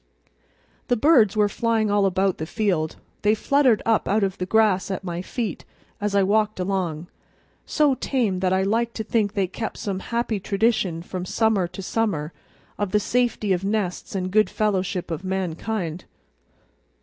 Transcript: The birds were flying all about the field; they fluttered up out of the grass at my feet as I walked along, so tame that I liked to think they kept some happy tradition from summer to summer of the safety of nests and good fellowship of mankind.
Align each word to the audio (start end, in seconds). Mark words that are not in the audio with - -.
The 0.87 0.97
birds 0.97 1.37
were 1.37 1.47
flying 1.47 1.91
all 1.91 2.07
about 2.07 2.39
the 2.39 2.47
field; 2.47 2.95
they 3.21 3.35
fluttered 3.35 3.83
up 3.85 4.07
out 4.07 4.23
of 4.23 4.39
the 4.39 4.47
grass 4.47 4.89
at 4.89 5.03
my 5.03 5.21
feet 5.21 5.63
as 6.01 6.15
I 6.15 6.23
walked 6.23 6.59
along, 6.59 7.05
so 7.67 7.93
tame 7.93 8.39
that 8.39 8.51
I 8.51 8.63
liked 8.63 8.95
to 8.95 9.03
think 9.03 9.33
they 9.33 9.45
kept 9.45 9.77
some 9.77 9.99
happy 9.99 10.39
tradition 10.39 11.03
from 11.03 11.23
summer 11.25 11.67
to 11.67 11.83
summer 11.83 12.33
of 12.79 12.93
the 12.93 12.99
safety 12.99 13.53
of 13.53 13.63
nests 13.63 14.15
and 14.15 14.31
good 14.31 14.49
fellowship 14.49 15.11
of 15.11 15.23
mankind. 15.23 16.05